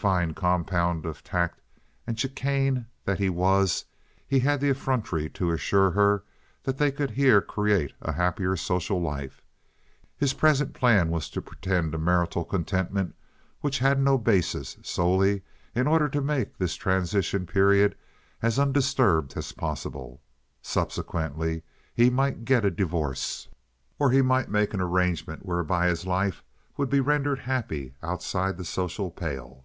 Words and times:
Fine 0.00 0.34
compound 0.34 1.04
of 1.06 1.24
tact 1.24 1.60
and 2.06 2.16
chicane 2.16 2.86
that 3.04 3.18
he 3.18 3.28
was, 3.28 3.84
he 4.28 4.38
had 4.38 4.60
the 4.60 4.70
effrontery 4.70 5.28
to 5.30 5.50
assure 5.50 5.90
her 5.90 6.22
that 6.62 6.78
they 6.78 6.92
could 6.92 7.10
here 7.10 7.40
create 7.40 7.92
a 8.00 8.12
happier 8.12 8.54
social 8.54 9.00
life. 9.00 9.42
His 10.16 10.34
present 10.34 10.72
plan 10.72 11.10
was 11.10 11.28
to 11.30 11.42
pretend 11.42 11.92
a 11.96 11.98
marital 11.98 12.44
contentment 12.44 13.16
which 13.60 13.80
had 13.80 13.98
no 14.00 14.16
basis 14.18 14.76
solely 14.84 15.42
in 15.74 15.88
order 15.88 16.08
to 16.10 16.20
make 16.20 16.56
this 16.56 16.76
transition 16.76 17.44
period 17.44 17.96
as 18.40 18.56
undisturbed 18.56 19.36
as 19.36 19.50
possible. 19.50 20.20
Subsequently 20.62 21.64
he 21.92 22.08
might 22.08 22.44
get 22.44 22.64
a 22.64 22.70
divorce, 22.70 23.48
or 23.98 24.12
he 24.12 24.22
might 24.22 24.48
make 24.48 24.72
an 24.72 24.80
arrangement 24.80 25.44
whereby 25.44 25.88
his 25.88 26.06
life 26.06 26.40
would 26.76 26.88
be 26.88 27.00
rendered 27.00 27.40
happy 27.40 27.94
outside 28.00 28.56
the 28.56 28.64
social 28.64 29.10
pale. 29.10 29.64